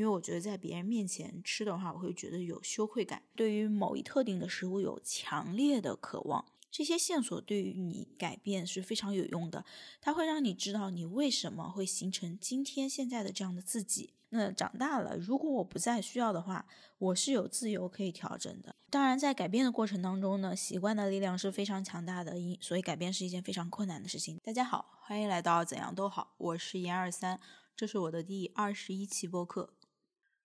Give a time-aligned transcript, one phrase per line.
[0.00, 6.42] 因为我觉得在别人面前吃的话，我会觉得有羞愧感，对于某一特定的食物有强烈的渴望。
[6.70, 9.62] 这些线索对于你改变是非常有用的，
[10.00, 14.14] 它会让你知道你为什么会形成今天现在的这样的自己。
[14.30, 16.64] 那长大了，如果我不再需要的话，
[16.96, 18.74] 我是有自由可以调整的。
[18.88, 24.38] 当然，在改变的过程当中呢，习惯的力量是非常强大的，因所以改变是一件非常困难的事情。
[24.42, 27.38] 大家好，欢迎来到怎样都好，我是严二三，
[27.76, 29.74] 这是我的第二十一期播客。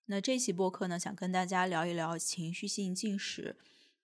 [0.07, 3.55] 那这期播客呢，想跟大家聊一聊情绪性进食。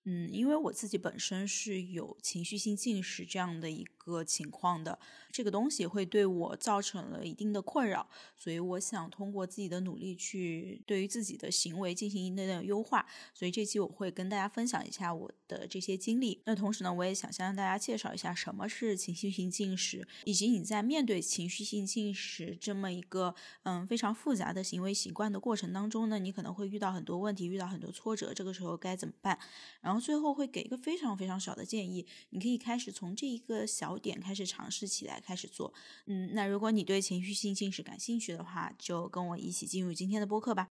[0.04, 4.98] 嗯，因为我自己本身是有情绪性进食这样的一个情况的，
[5.32, 13.06] 这个东西会对我造成了一定的困扰，所以我想通过自己的努力去对于自己的行为进行一定的优化。
[13.34, 16.42] 所以这期我会跟大家分享一下我的这些经历。
[16.46, 29.38] 那同时呢，我也想向大家介绍一下什么是情绪性进食，以及你在面对情绪性进食这么一个嗯非常复杂的行为习惯的过程当中呢，你可能会遇到很多问题，遇到很多挫折，这个时候该怎么办？
[29.82, 35.74] 然后最后会给一个非常非常小的建议，你可以开始从这一个小点开始尝试起来，开始做。
[36.06, 40.68] 嗯，那如果你对情绪性进食感兴趣的话，就跟我一起进入今天的播客吧。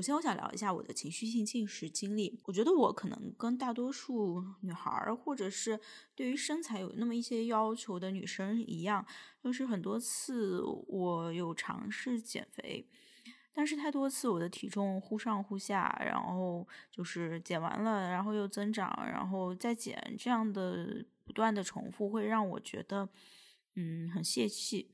[0.00, 2.40] 首先，我想聊一下我的情绪性进食经历。
[2.44, 5.78] 我觉得我可能跟大多数女孩儿，或者是
[6.14, 9.04] 对于身材有那么一些要求的女生一样，
[9.44, 12.88] 就是很多次我有尝试减肥，
[13.52, 23.06] 但是太多次我的体重忽上忽下，然后就是减完了，然后又增长，然后再减，这样的不断的重复会让我觉得，
[23.74, 24.90] 嗯，很泄气。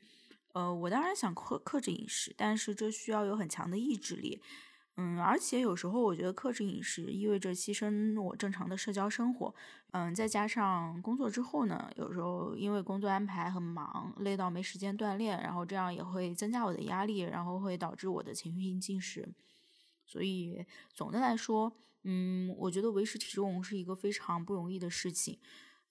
[0.52, 4.42] 呃，我当然想克克制饮食，但是这需要有很强的意志力。
[4.98, 9.54] 嗯，而且有时候我觉得克制饮食意味着牺牲我正常的社交生活。
[9.90, 19.28] 嗯，再加上工作之后呢，有时候因为工作安排很忙，累到没时间锻炼，然后这样也会增加我的压力，然后会导致我的情绪性进食。
[20.06, 20.64] 所以
[20.94, 25.38] 总的来说，嗯，我觉得维持体重是一个非常不容易的事情。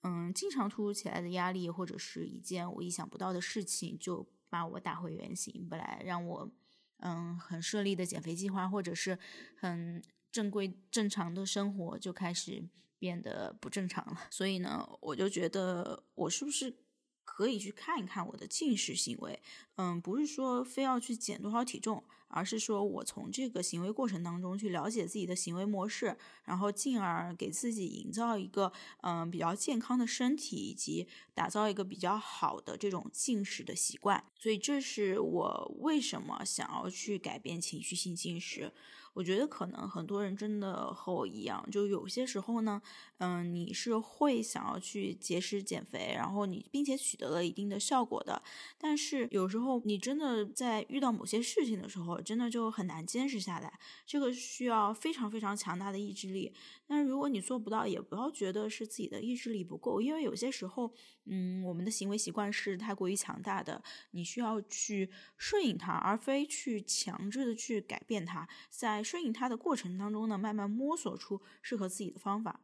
[0.02, 6.52] 嗯，经常突如其来的压力或者是一件我意想不到的事情，就把我打回原形，本来让我。
[7.00, 9.18] 嗯，很顺利的减肥计划，或者是
[9.58, 10.02] 很
[10.32, 12.64] 正规正常的生活，就开始
[12.98, 14.22] 变得不正常了。
[14.30, 16.76] 所以呢，我就觉得我是不是？
[17.26, 19.42] 可以去看一看我的进食行为，
[19.76, 26.16] 嗯，不是说非要去减多少体重，而是说我从这个行为过程当中去了解自己的行为模式，
[26.46, 28.72] 然后进而给自己营造一个
[29.02, 34.24] 嗯比较健康的身体，以及打造一个比较好的这种进食的习惯。
[34.38, 38.72] 所以这是我为什么想要去改变情绪性进食。
[39.14, 42.82] 我觉得可能很多人真的和我一样，就有些时候呢，
[43.20, 48.44] 嗯，你是会想要去节食减肥，然后你并且取得了一定的效果的，
[48.78, 56.54] 但是有时候你真的在遇到某些事情的时候，真的就很难坚持下来，这个需要非常非常强大的意志力。
[56.86, 60.94] 但如果你做不到，也不要觉得是自己的意志力不够，因为有些时候，
[61.26, 63.82] 嗯，我们的行为习惯是太过于强大的，
[64.12, 69.06] 你需要去顺应它，而非去强制的去改变它，在。
[69.06, 72.60] 顺应它的过程当中呢，慢慢摸索出适合自己的方法。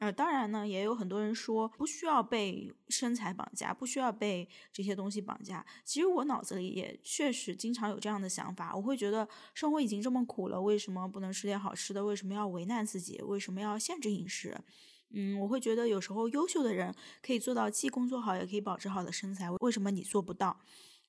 [0.00, 5.64] 呃，当然呢，也有很多人说不需要被身材绑架，不需要被这些东西绑架。
[5.84, 8.74] 其实我脑子里也确实经常有这样的想法。
[8.74, 12.04] 我会觉得生活已经这么苦了，为什么不能吃点好吃的？
[12.04, 13.22] 为什么要为难自己？
[13.22, 14.58] 为什么要限制饮食？
[15.10, 19.48] 嗯，我会觉得有时候优秀的人可以做到既工作好，也可以保持好的身材。
[19.60, 20.58] 为什么你做不到？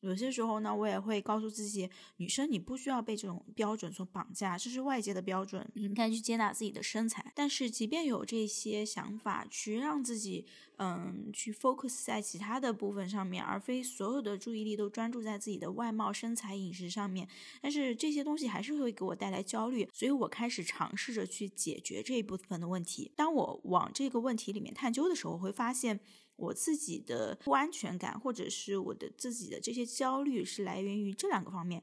[0.01, 7.31] 有些时候呢，我也会告诉自己，女生你不需要被这种标准所绑架，这是外界的标准，你应该去接纳自己的身材。
[7.33, 10.45] 但是，即便有这些想法，去让自己，
[10.77, 17.27] 嗯，去 focus 在其他的部分上面，而非所有的注意力都专注在自己的外貌、身材、饮食上面，
[17.61, 23.11] 但是这些东西还是会给我带来焦虑，所以我开始尝试着去解决这一部分的问题。
[23.15, 25.99] 当我往这个问题里面探究的时候，我会发现。
[26.35, 31.81] 我自己的不安全感，或者是我的自己的这些焦虑，是来源于这两个方面。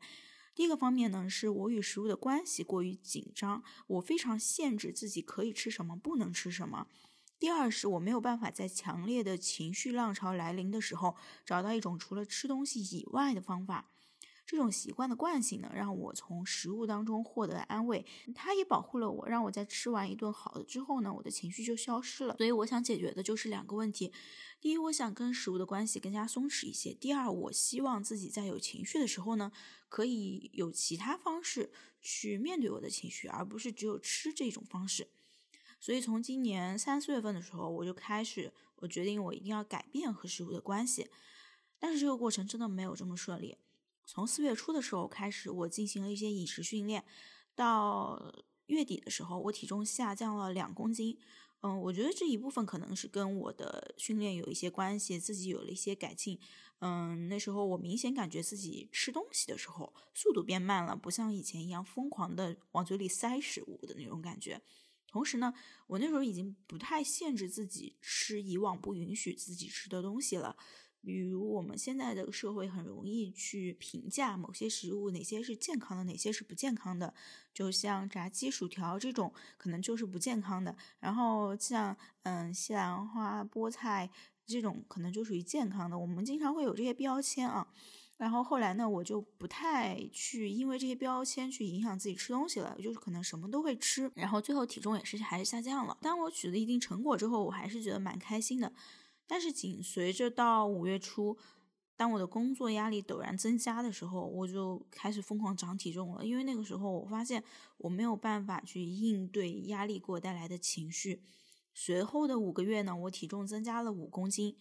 [0.55, 6.87] 第一个方面呢，是我与食物的关系过于紧张，我非常限制自己可以吃什么，不能吃什么。
[7.39, 11.17] 第二是我没有办法在强烈的情绪浪潮来临的时候，
[11.47, 13.92] 找到一种除了吃东西以外的方法。
[14.45, 18.05] 这种习惯的惯性呢，让我从食物当中获得安慰，
[18.35, 22.37] 它也保护了我，让我在吃完一顿好的之后呢，我的情绪就消失了。
[22.37, 24.13] 所以我想解决的就是两个问题：
[24.61, 29.53] 第一，我想跟食物的关系更加松弛一些；第二，我希望自己在有情绪的时候呢，
[29.89, 35.09] 可以有其他方式去面对我的情绪，而不是只有吃这种方式。
[35.81, 41.09] 所以从今年三四月份的时候，我就开始，我决定我一定要改变和食物的关系。
[41.79, 43.57] 但是这个过程真的没有这么顺利。
[44.13, 47.03] 从四月初的时候开始，我进行了一些饮食训练，
[47.55, 48.31] 到
[48.67, 51.19] 月底的时候，我体重下降了两公斤。
[51.63, 56.39] 嗯，我觉得这一部分可能是跟我的训练有一些关系，自己有了一些改进。
[56.81, 64.61] 嗯，那时候我明显感觉自己吃东西的时候速度变慢了，不像以前一样疯狂的往嘴里塞食物的那种感觉。
[65.09, 65.55] 同时呢，
[65.87, 70.59] 我那时候已经不太限制自己吃以往不允许自己吃的东西了。
[71.05, 77.13] 比如我们现在的社会很容易去评价某些食物哪些是健康的，哪些是不健康的。
[77.53, 80.77] 就像炸鸡、薯条这种，可能就是不健康的。
[81.01, 84.09] 然后像嗯西兰花、菠菜
[84.47, 85.99] 这种，可能就属于健康的。
[85.99, 87.67] 我们经常会有这些标签啊。
[88.19, 94.09] 然后后来呢，我就不太去因为这些标签去影响自己吃东西了，就是可能什么都会吃。
[94.15, 95.99] 然后最后体重也是还是下降了。
[96.01, 98.73] 当我取得一定成果之后，我还是觉得蛮开心的。
[99.33, 101.39] 但是紧随着到五月初，
[101.97, 106.27] 当我的工作压力陡然增加的时候，我就开始疯狂长体重了。
[106.27, 107.43] 因为那个时候我发现
[107.79, 111.23] 我没有办法去应对压力给我带来的情绪。
[111.73, 114.55] 随后的五个月呢，我体重增加了五公斤。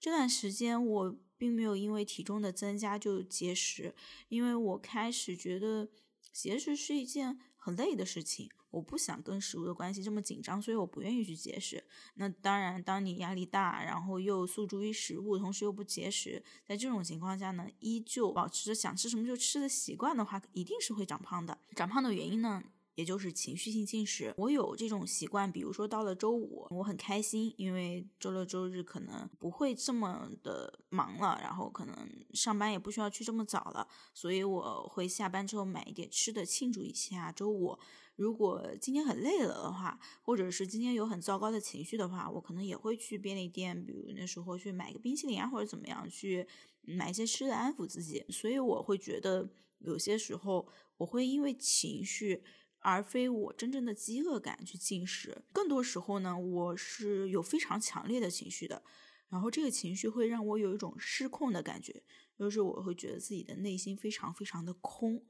[0.00, 3.94] 这段时间我并没有因为体重的增加就节食，
[4.26, 5.88] 因为我开始觉得
[6.32, 8.50] 节食是一件很累的事情。
[8.76, 11.82] 我不想跟食物的关系这么紧张，所以我不愿意去节食。
[12.16, 21.56] 那当然，当你压力大，然后又诉诸于食物，同时又不节食，在这种情况下呢，依旧保持着想吃什么就吃的习惯的话，一定是会长胖的。
[21.74, 22.62] 长胖的原因呢？
[22.96, 31.94] 也就是情绪性进食，我有这种习惯，比如说到了周五，我很开心，因为周六周日可能不会这么的忙了，然后可能
[32.32, 37.78] 上班也不需要去这么早了，所以我会下班之后买一点吃的庆祝一下周五。
[38.16, 46.46] 如果今天很累了的话，或者是今天有很糟糕的情绪的话，我可能也会去便利店，比如那时候去买个冰淇淋啊，或者怎么样去
[46.82, 48.24] 买一些吃的安抚自己。
[48.30, 49.48] 所以我会觉得
[49.78, 50.66] 有些时候
[50.96, 52.42] 我会因为情绪。
[52.80, 58.80] 而非我真正的饥饿感去进食，更多时候呢，我是有非常强烈的情绪的，
[59.28, 62.04] 然后这个情绪会让我有一种失控的感觉，
[62.38, 65.20] 就是我会觉得自己的内心非常非常的空，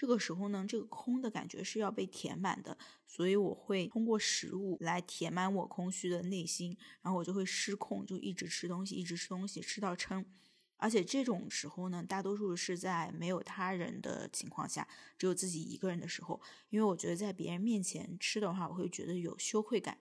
[0.00, 10.24] 这个时候呢，这个空的感觉是要被填满的，所以我会通过食物来填满我空虚的内心，然后我就会失控，就一直吃东西，一直吃东西，吃到撑。
[10.78, 14.88] 而且这种时候呢，大多数是在没有他人的情况下，
[15.18, 16.40] 只有自己一个人的时候。
[16.70, 19.98] 因为我觉得在别人面前吃的话，我会觉得有羞愧感。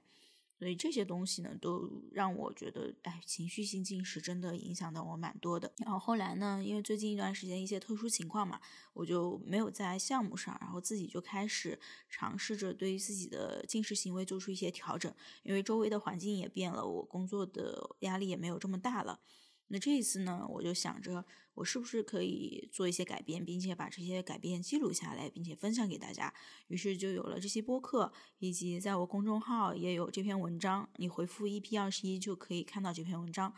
[0.59, 5.71] 所以这些东西呢，都让我觉得，哎，情绪性进食真的影响到我蛮多的。
[5.77, 8.59] 然后后来呢，因为最近一段时间一些特殊情况嘛，
[8.91, 11.79] 我就没有在项目上，然后自己就开始
[12.09, 15.09] 尝试着对于自己的进食行为做出一些调整。
[15.43, 19.21] 因为周围的环境也变了，我工作的压力也没有这么大了。
[19.69, 21.23] 那这一次呢，我就想着
[21.53, 26.33] 我是不是可以做一些改变，并且把这些改变记录下来，并且分享给大家。
[26.67, 30.89] 于是就有了这些播客，以及在我公众号也有这篇文章。
[30.97, 33.53] 你回复一 p 二十一就可以看到这篇文章。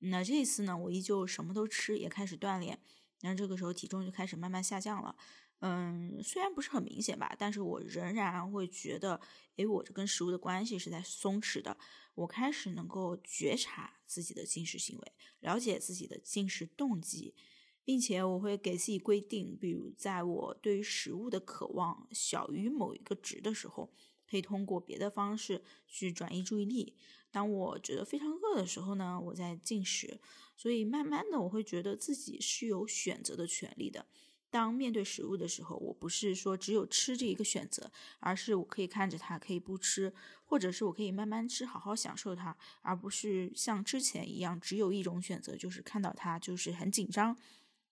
[0.00, 2.78] 那这一次呢，我依旧什么都吃，也开始锻炼。
[3.22, 5.16] 那这个时候体重就开始慢慢下降了。
[5.66, 9.18] 嗯，虽然不是很明显吧，但是我仍然会觉得，
[9.56, 11.74] 诶，我这跟食物的关系是在松弛的。
[12.16, 17.34] 我开始能够觉察自己的进食行为，了解自己的进食动机，
[17.82, 23.90] 并且我会给自己规定，比如在我对于食物的渴望小于某一个值的时候，
[24.28, 26.94] 可以通过别的方式去转移注意力。
[27.30, 30.20] 当我觉得非常饿的时候呢，我在进食。
[30.54, 34.06] 所以慢慢的，我会觉得自己是有选择的权利的。
[34.54, 47.36] 当面对食物的时候，我不是说只有吃这一个选择，而是我可以看着它，可以不吃，或者是我可以慢慢吃，好好享受它，而不是像之前一样只有一种选择，就是看到它就是很紧张，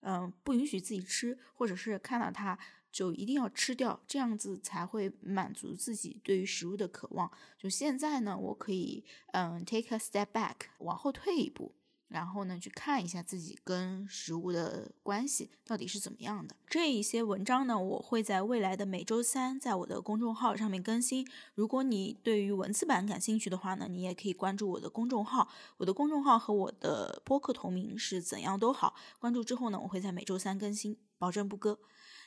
[0.02, 2.56] 嗯，不允许自己吃，或者是看到它
[2.92, 7.28] 就一定要吃掉，这样子才会满足自己对于食物的渴望。
[7.58, 11.74] 就现在呢，我可以嗯 take a step back，往后退一步。
[12.12, 16.54] 然后呢，去看一下自己跟食物的关系到底是怎么样的。
[16.68, 21.26] 这一些文章呢，我会在未来的每周三在我的公众号上面更新。
[21.54, 25.48] 如果你对于文字版感兴趣的话呢，你也可以关注我的公众号。
[25.78, 28.94] 我的公众号和我的播客同名是怎样都好。
[29.18, 31.78] 关注之后呢，我会在每周三更新，保证不割。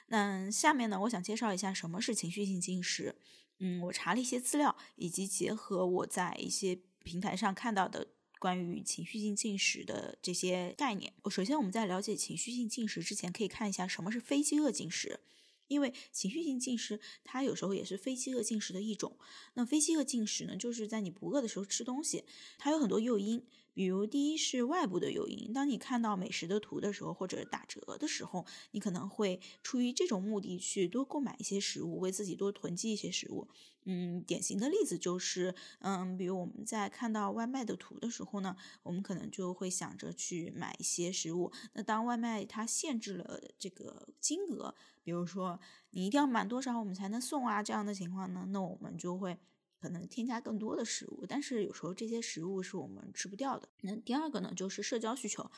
[0.07, 3.15] 那下面呢，我想介绍一下什么是情绪性进食。
[3.59, 8.07] 嗯，我查了一些资料，以及结合我在一些平台上看到的。
[8.39, 15.19] 关于情绪性进食的这些概念，首先我们在了解情绪性进食之前，可以看一下什么是非饥饿进食。
[15.67, 19.17] 因为情绪性进食，它有时候也是非饥饿进食的一种。
[19.55, 22.23] 那非饥饿进食呢，就是在你不饿的时候吃东西，
[22.59, 23.43] 它有很多诱因。
[23.75, 33.49] 比如，第一是外部的诱因，当你看到美食的图的时候，或者打折的时候，你可能会出于这种目的去多购买一些食物，为自己多囤积一些食物。
[33.83, 41.51] 嗯，典型的例子就是，嗯，比如我们在看到外卖的图的时候呢，我们可能就会想着去买一些食物。
[41.73, 45.59] 那当外卖它限制了这个金额，比如说
[45.91, 49.37] 你一定要满多少我们才能送啊这样的情况呢，那我们就会。
[49.79, 53.69] 可能添加更多的食物，但是有时候这些食物是我们吃不掉的。
[53.81, 55.49] 那第二个呢，就是社交需求。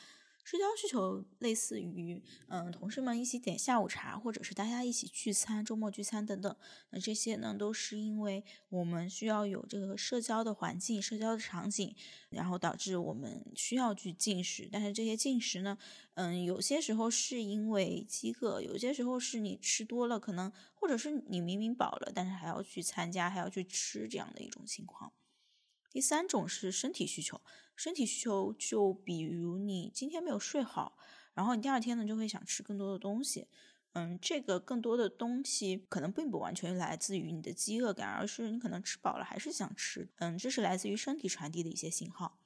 [0.48, 6.56] 社交需求类似于，嗯，同事们一起点下午茶，或者是大家一起聚餐、周末聚餐等等。
[6.92, 11.94] 那这些呢，都是因为我们需要有这个社交的环境、社交的场景，
[12.30, 14.70] 然后导致我们需要去进食。
[14.72, 15.78] 但是这些进食呢，
[16.14, 25.12] 嗯，有些时候是因为饥饿，有些时候是你吃多了，可能或者是你明明饱了，但是还要去参加，还要去吃这样的一种情况。
[25.92, 27.42] 第三种是身体需求。
[27.78, 30.98] 身体需求就比如你今天没有睡好，
[31.36, 33.48] 然后你第二天呢就会想吃更多的东西，
[33.94, 42.40] 嗯，这个更多的东西可能并不完全来自于你的饥饿感，而是你可能吃饱了还是想吃，嗯，这是来自于身体传递的一些信号。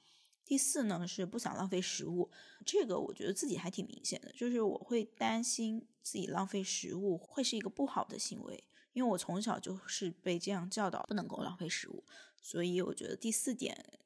[0.43, 2.29] 第四呢是不想浪费食物，
[2.65, 8.61] 这个我觉得自己还挺明显的，就是我会担心自己浪费食物会是一个不好的行为，
[8.91, 12.03] 因为我从小就是被这样教导不能够浪费食物，
[12.41, 14.00] 所以我觉得第四点。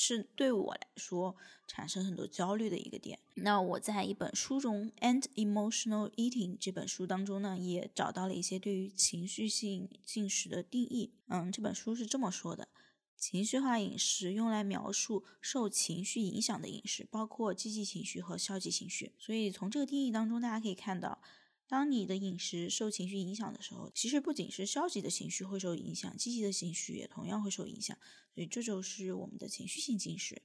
[0.00, 1.34] 是对我来说
[1.66, 3.18] 产生很多焦虑的一个点。
[3.34, 11.10] 那我在一本书中，《And Emotional Eating》这本书当中呢，也找到了一些对于情绪性进食的定义。
[11.26, 12.68] 嗯，这本书是这么说的：
[13.16, 19.10] 情绪化饮食用来描述受情绪影响的饮食，包括积极情绪和消极情绪。
[19.18, 21.20] 所以从这个定义当中，大家可以看到。
[21.68, 27.96] 当你的饮食受情绪影响的时候，其实不仅是消极的情绪会受影响，积极的情绪也同样会受影响。
[28.34, 30.40] 所以这就是我们的情绪性进食。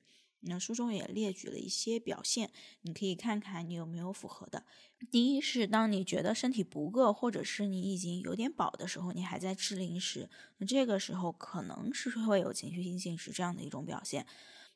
[0.46, 2.52] 那书中也列举了一些表现，
[2.82, 4.66] 你可以看看你有没有符合的。
[5.10, 14.28] 第一是当你觉得身体不饿，或者是你已经有点饱的时候，你还在吃零食，那这个时候可能是会有情绪性进食这样的一种表现。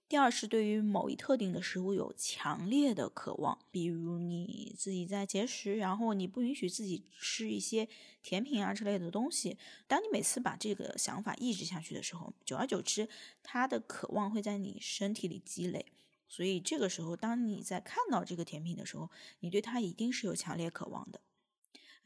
[0.09, 7.89] 第二是对于某一特定的食物有强烈的渴望，比如你自己在节食，然后你不允许自己吃一些
[8.23, 9.57] 甜品啊之类的东西。
[9.85, 13.09] 当你每次把这个想法抑制下去的时候，久而久之，
[13.43, 15.85] 它的渴望会在你身体里积累。
[16.29, 19.09] 所以这个时候，当你在看到这个甜品的时候，
[19.41, 21.19] 你对它一定是有强烈渴望的。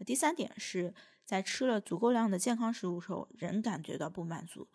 [0.04, 4.68] 第三点是在吃了足够量的健康食物时候，仍感觉到不满足。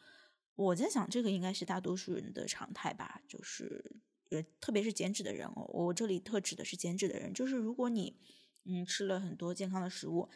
[0.57, 3.93] 我在想，这个应该是大多数人的常态吧，就是
[4.31, 5.65] 呃，特别是减脂的人哦。
[5.69, 8.17] 我这里特指的是减脂的人，就是如果你
[8.65, 10.29] 嗯吃了很多健康的食物，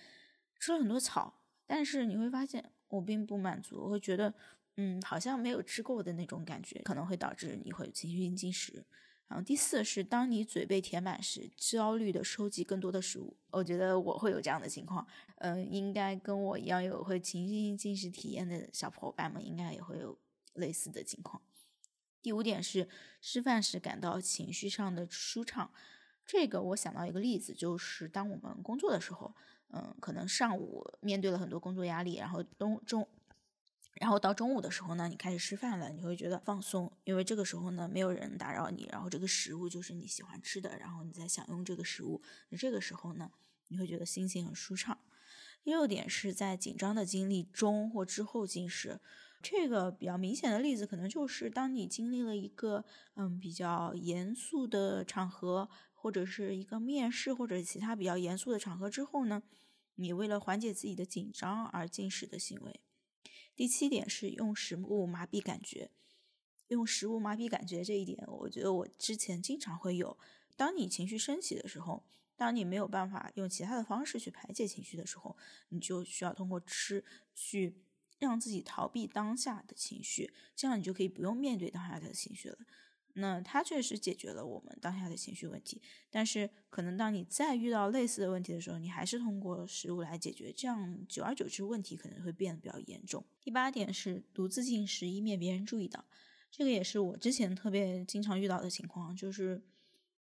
[0.59, 4.35] 吃了很多草，但是你会发现我并不满足，我会觉得
[4.77, 8.85] 嗯好像没有吃够的那种感觉，可能会导致你会情绪性进食。
[9.31, 13.37] 然后第四是，当你嘴被填满时，焦虑的收集更多的食物。
[13.53, 15.07] 我觉得我会有这样的情况，
[15.37, 20.19] 嗯，应该跟我一样有会情绪性进食体验的小伙伴们，应该也会有
[20.55, 21.41] 类似的情况。
[22.21, 22.89] 第五点是，
[23.21, 25.71] 吃饭时感到情绪上的舒畅。
[26.27, 29.33] 这个我想到一个例子，就是当我们工作的时候，
[29.69, 33.09] 嗯，可能上午面对了很多工作压力，然后中中。
[33.95, 43.31] 然后到中午的时候呢，你开始吃饭了，你会觉得放松，因为这个时候呢，没有人打扰你，然后这个食物就是你喜欢吃的，然后你在享用这个食物，那这个时候呢，
[43.69, 44.99] 你会觉得心情很舒畅。
[45.63, 49.01] 第六点是在紧张的经历中或之后进食，
[49.43, 52.85] 这个比较明显的例子可能就是当你经历了一个
[53.17, 59.43] 嗯比较严肃的场合，或者是一个面试或者其他比较严肃的场合之后呢，
[59.97, 62.81] 你为了缓解自己的紧张而进食的行为。
[63.61, 65.91] 第七点是用食物麻痹感觉，
[66.69, 70.17] 用食物麻痹感觉这一点，我觉得我之前经常会有。
[70.57, 72.03] 当你情绪升起的时候，
[72.37, 75.37] 当你没有办法用其他的方式去排解情绪的时候，
[75.69, 77.77] 你就需要通过吃去
[78.19, 82.57] 让自己逃避当下的情绪，这样你就可以不用面对当下的情绪了。
[83.15, 93.25] 那它确实解决了我们当下的情绪问题，但是可能当你再遇到类似的问题的时候，你还是通过食物来解决，这样久而久之问题可能会变得比较严重。
[93.41, 96.05] 第八点是独自进食，以免别人注意到，
[96.51, 99.63] 这个也是我之前特别经常遇到的情况，就是，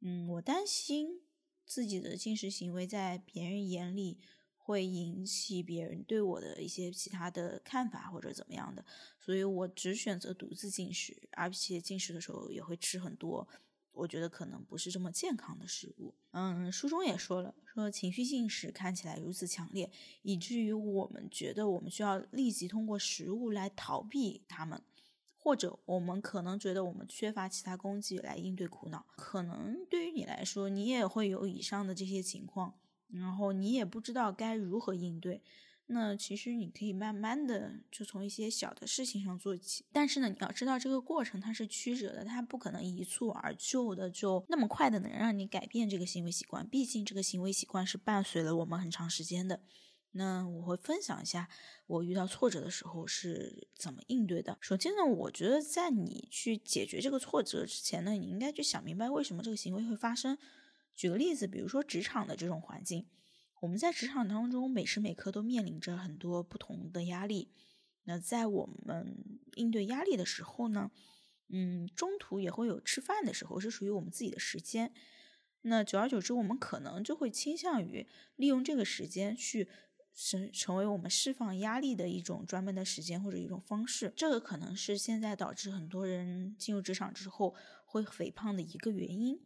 [0.01, 1.23] 嗯，我担心
[1.65, 4.19] 自己的进食行为在别人眼里。
[4.67, 8.85] 会引起别人对我的一些其他的看法或者怎么样的，
[9.21, 13.47] 所以我只选择独自进食，而且进食的时候也会吃很多，
[13.93, 16.13] 我觉得可能不是这么健康的食物。
[16.33, 19.89] 嗯，书中也说了，说情绪进食看起来如此强烈，
[20.23, 24.83] 以至于我们觉得我们需要立即通过食物来逃避他们，
[25.37, 29.07] 或者我们可能觉得我们缺乏其他工具来应对苦恼。
[29.17, 32.75] 可能对于你来说，你也会有以上的这些情况。
[33.09, 35.43] 然后你也不知道该如何应对，
[35.87, 39.85] 那其实你可以慢慢的就从一些小的事情上做起。
[39.93, 46.67] 但是呢，你要知道这个过程它是曲折的，它不可能一蹴而就的，就那么快的能让你改变这个行为习惯。
[46.69, 49.61] 毕竟这个行为习惯是伴随了我们很长时间的。
[50.19, 51.47] 那我会分享一下
[51.87, 54.57] 我遇到挫折的时候是怎么应对的。
[54.63, 60.37] 首先呢，我觉得在你去解决这个挫折之前呢，你应该去想明白为什么这个行为会发生。
[60.97, 63.07] 举个例子，比如说职场的这种环境，
[63.61, 67.53] 我们在职场当中每时每刻都面临着很多不同的压力。
[68.05, 70.91] 那在我们应对压力的时候呢，
[71.49, 74.93] 嗯，中途也会有吃饭的时候，是属于我们自己的时间。
[75.63, 79.69] 那久而久之，我们可能就会倾向于利用这个时间去
[80.15, 84.13] 成成为我们释放压力的一种专门的时间或者一种方式。
[84.17, 89.41] 这个可能是现在导致很多人进入职场之后会肥胖的一个原因。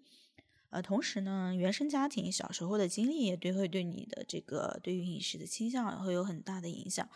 [0.71, 7.09] 呃，同时呢，原生家庭小时候的经历也对会对你的这个对于饮食的倾向会有很大的影响。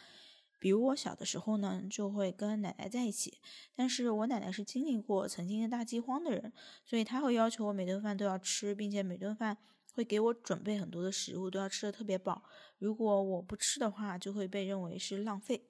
[0.58, 3.38] 比如我小的时候呢，就会跟奶奶在一起，
[3.76, 6.52] 但是我奶奶是经历过曾经的大饥荒的人，
[6.84, 9.58] 所以她会要求我每顿饭都要吃，并且每顿饭
[9.92, 12.42] 会给我准备很多的食物，都要吃的特别饱。
[12.78, 15.68] 如果我不吃的话，就会被认为是浪费，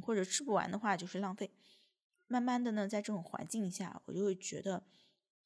[0.00, 1.50] 或者吃不完的话就是浪费。
[2.28, 4.84] 慢慢的呢，在这种环境下，我就会觉得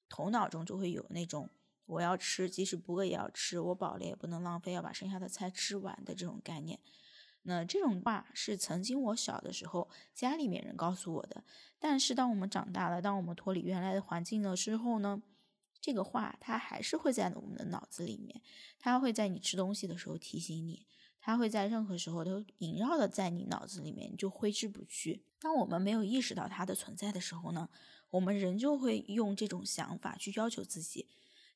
[0.08, 1.50] 头脑中就会有那种。
[1.90, 3.58] 我要吃，即使不饿也要吃。
[3.58, 6.78] 我饱了也不能浪费，要把剩下的菜吃完的这种概念。
[7.42, 11.42] 那这种话是曾经我小的时候家里面人告诉我的。
[11.78, 15.22] 但是当我们长大了，当我们脱离原来的环境了之后呢，
[15.80, 18.40] 这个话它还是会在我们的脑子里面，
[18.78, 20.86] 它会在你吃东西的时候提醒你，
[21.18, 25.24] 它会在任何时候都萦绕的在你脑子里面，就挥之不去。
[25.40, 27.70] 当我们没有意识到它的存在的时候呢，
[28.10, 31.08] 我们人就会用这种想法去要求自己。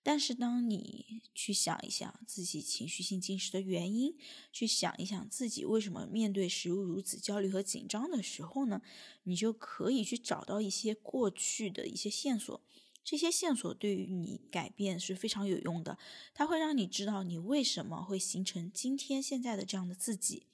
[0.06, 4.14] 但是，当你去想一想自己情绪性进食的原因，
[4.52, 8.82] 去想一想自己为什么面对食物如此焦虑和紧张的时候呢，
[9.22, 12.60] 你就可以去找到一些过去的一些线索。
[13.02, 15.96] 这些线索对于你改变是非常有用的，
[16.34, 20.46] 它会让你知道你为什么会形成今天现在的这样的自己。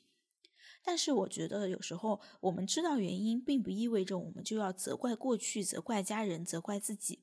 [0.83, 7.19] 但是，我觉得有时候我们知道原因，并不意味着我们就要责怪过去、责怪家人、责怪自己。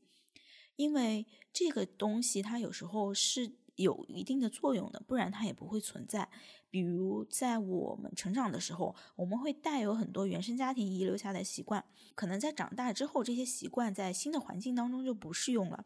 [0.78, 6.30] 因为这个东西它有时候是有一定的作用的，不然它也不会存在。
[6.70, 11.84] 比如在我们成长的时候，我们会带有很多原生家庭遗留下的习惯，
[12.16, 15.86] 可能在长大之后，这些习惯在新的环境当中就不适用了。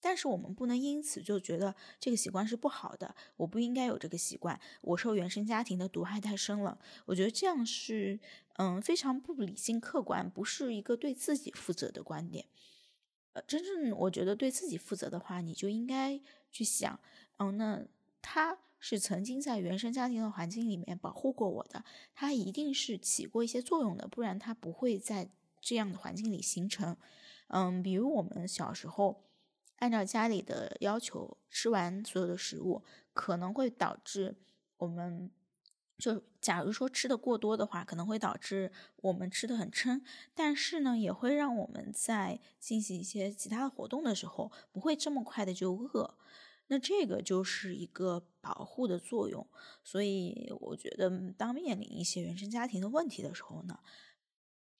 [0.00, 6.78] 但是我们不能因此就觉得这个习惯是不好的，我不应该有这个习惯，我受原生家庭的毒害太深了。
[7.06, 8.20] 我觉得这样是
[8.56, 12.46] 嗯非常不理性、客观，不是一个对自己负责的观点。
[13.34, 16.20] 呃，真正我觉得对自己负责的话，你就应该
[16.50, 16.98] 去想，
[17.36, 17.84] 嗯，那
[18.22, 25.28] 他是曾经在原生家庭的环境里面保护过我的，他一定是起过一些作用的，不然他不会在
[25.60, 26.96] 这样的环境里形成。
[27.48, 29.24] 嗯，比如我们小时候
[29.76, 34.36] 按照家里的要求吃完所有的食物，可能会导致
[34.78, 35.30] 我们。
[35.98, 40.02] 就假如说吃的过多的话，可能会导致我们吃的很撑，
[40.34, 46.18] 但是呢，也会让我们在进行一些其他的活动的时候，不会这么快的就饿。
[46.66, 49.46] 那这个就是一个保护的作用。
[49.82, 53.78] 所以我觉得，当面临一些原生家庭的问题的时候呢。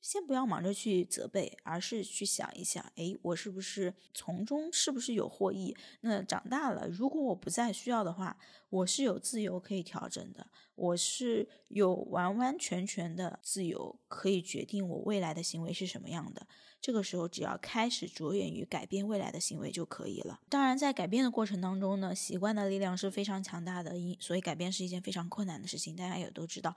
[0.04, 5.74] 先不要忙着去责备，而是去想一想，哎，我是不是从中是不是有获益？
[6.02, 8.36] 那长大了，如果我不再需要的话，
[8.68, 16.46] 我是有自由可以调整的，我是有完完全全的自由可以决定我未来的行为是什么样的。
[16.82, 20.38] 这个时候，只要开始着眼于改变未来的行为就可以了。
[20.50, 26.76] 当然，在改变的过程当中呢，习惯的力量是非常强大的，因所以改变是一件非常困难的事情，大家也都知道。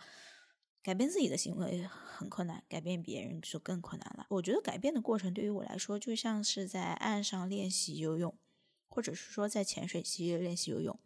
[0.87, 4.25] 改变自己的行为很困难，改变别人就更困难了。
[4.29, 8.33] 我觉得改变的过程对于我来说，就像是在岸上练习游泳，
[8.87, 10.97] 或者是说在浅水区练习游泳。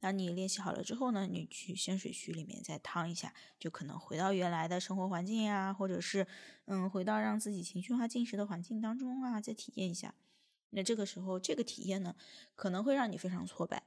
[0.00, 6.26] 当你练习好了之后呢，你去深水区里面再趟一下，就可能回到原来的生活环境呀，或者是
[6.64, 10.14] 嗯，回到让自己情绪化进食的环境当中啊，再体验一下。
[10.70, 12.16] 那这个时候，这个体验呢，
[12.54, 13.82] 可能会让你非常挫败，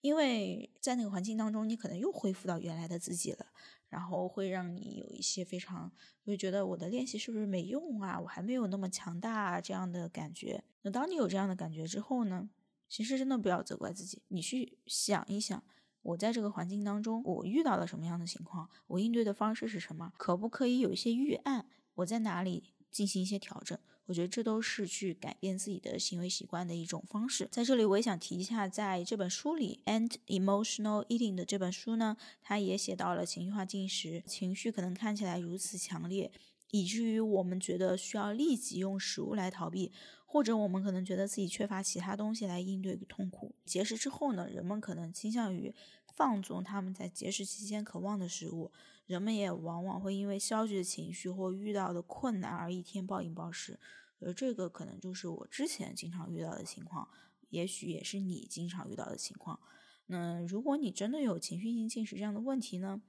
[0.00, 3.46] 因为在那个环境当中，你可能又恢复到原来的自己了，
[3.88, 5.92] 然后会让你有一些非常
[6.24, 8.18] 会觉得我的练习是不是没用啊？
[8.20, 10.62] 我还没有那么强大啊这样的感觉。
[10.82, 12.48] 那当你有这样的感觉之后呢？
[12.90, 15.62] 其实真的不要责怪自己，你去想一想，
[16.00, 23.78] 我在这个环境当中，我遇到了什么样的情况，我应对的方式是什么，可不可以有一些预案，我在哪里进行一些调整？
[24.08, 27.46] 我觉得这都是去改变自己的行为习惯的一种方式。
[27.52, 36.32] 在这里，我也想提一下，在这本书里，《And Emotional Eating》的这本书呢，它也写到了情绪化进食，情绪可能看起来如此强烈，
[36.70, 39.92] 以至于我们觉得需要立即用食物来逃避。
[40.30, 43.54] 或者我们可能觉得自己缺乏其他东西来应对痛苦。
[43.64, 45.74] 节食之后呢，人们可能倾向于
[46.18, 48.72] 放纵他们在节食期间渴望的食物。
[49.06, 53.78] 人们也往往会因为消极的情绪或遇到的困难而一天暴饮暴食。
[54.18, 57.08] 而这个可能就是我之前经常遇到的情况，
[57.50, 59.60] 也许也是你经常遇到的情况。
[60.06, 63.00] 那如果你真的有情绪性进食这样的问题呢？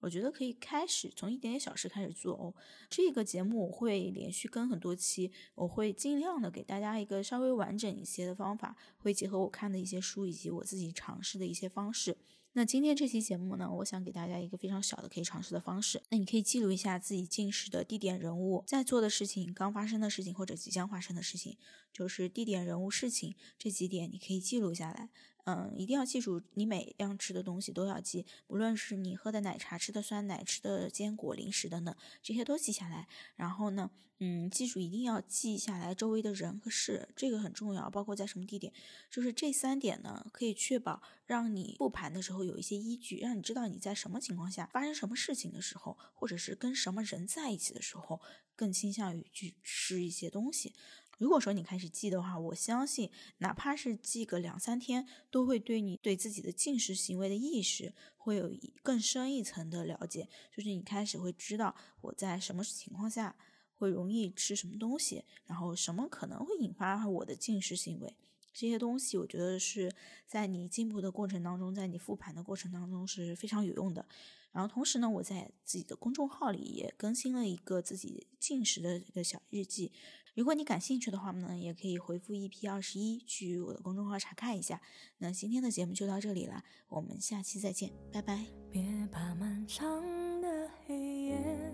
[0.00, 2.54] 我觉得可以开始从一点点小事开始做哦。
[2.88, 12.16] 这个节目我会连续更很多期，我会尽量的给大家一个稍微完整一些的方法，会结合我看的一些书以及我自己尝试的一些方式。
[12.54, 16.02] 那今天这期节目呢，我想给大家一个非常小的可以尝试的方式。
[16.08, 21.56] 那你可以记录一下自己进食的地点、人物、在做的事情、刚发生的事情或者即将发生的事情，
[21.92, 25.10] 就是地点、人物、事情这几点，你可以记录下来。
[25.48, 33.08] 嗯，一定要记住，你每样吃的东西都要记，不论是你喝的奶茶、吃的酸奶、吃的坚果、零食等等，这些都记下来。
[33.34, 38.70] 然后呢，嗯，记住一定要记下来周围的人和事，这个很重要，包括在什么地点。
[39.10, 48.20] 就是这三点呢，可以确保让你复盘的时候有一些依据，让你知道你在什么情况下发生什么事情的时候，或者是跟什么人在一起的时候，
[48.54, 50.74] 更倾向于去吃一些东西。
[51.18, 60.28] 如果说你开始记的话，我相信哪怕是记个两三天，都会对你对自己的进食行为的意识会有一更深一层的了解。
[60.56, 63.36] 就是你开始会知道我在什么情况下
[63.74, 68.16] 会容易吃什么东西，然后什么可能会引发我的进食行为。
[68.52, 69.92] 这些东西我觉得是
[70.26, 74.06] 在你进步的过程当中，在你复盘的过程当中是非常有用的。
[74.50, 79.92] 然后同时呢，我在自己的公众号里也更新了一个自己进食的一个小日记。
[80.34, 84.80] 如果你感兴趣的话呢，也可以回复 EP 二十一去我的公众号查看一下。
[85.18, 88.46] 那今天的节目就到这里了，我们下期再见，拜拜。
[88.70, 88.82] 别
[89.12, 90.02] 怕漫长
[90.40, 91.72] 的黑夜，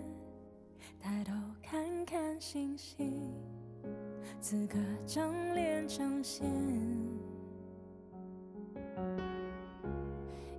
[0.99, 3.33] 抬头看看星星，
[4.39, 6.45] 此刻正连成线。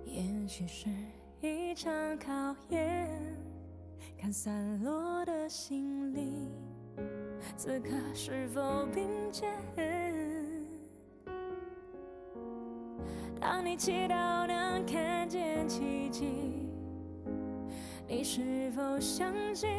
[0.05, 0.89] 也许是
[1.39, 3.09] 一场考验，
[4.17, 6.51] 看散落的心灵。
[7.55, 9.53] 此刻是否并肩？
[13.39, 16.67] 当你祈祷能看见奇迹，
[18.07, 19.69] 你是否相信？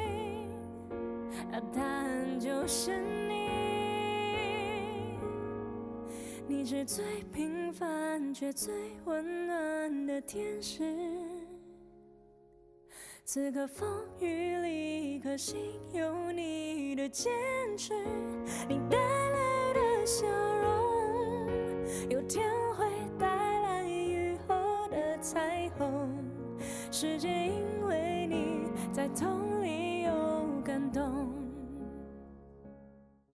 [1.50, 3.67] 那答案就是你。
[6.50, 8.72] 你是最平凡却最
[9.04, 10.82] 温暖的天使。
[13.22, 13.86] 此刻风
[14.18, 15.58] 雨里，一颗心
[15.92, 17.30] 有你的坚
[17.76, 17.92] 持，
[18.66, 21.46] 你带来的笑容，
[22.08, 22.86] 有天会
[23.18, 26.08] 带来雨后的彩虹。
[26.90, 29.47] 世界因为你在痛。